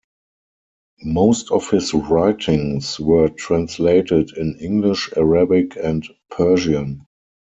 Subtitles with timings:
[1.03, 7.05] Most of his writings were translated in English, Arabic, and Persian.